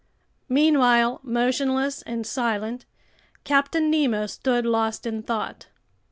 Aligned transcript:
Meanwhile, 0.49 1.19
motionless 1.21 2.01
and 2.01 2.25
silent, 2.25 2.85
Captain 3.43 3.91
Nemo 3.91 4.25
stood 4.25 4.65
lost 4.65 5.05
in 5.05 5.21
thought. 5.21 5.67